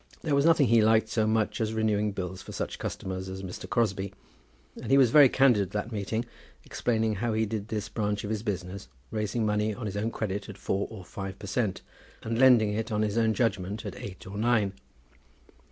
[0.23, 3.69] There was nothing he liked so much as renewing bills for such customers as Mr.
[3.69, 4.15] Crosbie;
[4.81, 6.25] and he was very candid at that meeting,
[6.65, 10.49] explaining how he did this branch of his business, raising money on his own credit
[10.49, 11.83] at four or five per cent.,
[12.23, 14.73] and lending it on his own judgment at eight or nine.